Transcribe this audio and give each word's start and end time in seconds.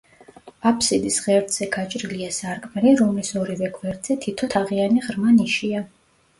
აფსიდის 0.69 1.19
ღერძზე 1.25 1.67
გაჭრილია 1.75 2.31
სარკმელი, 2.39 2.95
რომლის 3.03 3.31
ორივე 3.45 3.71
გვერდზე 3.79 4.21
თითო 4.27 4.53
თაღიანი 4.57 5.09
ღრმა 5.09 5.39
ნიშია. 5.41 5.87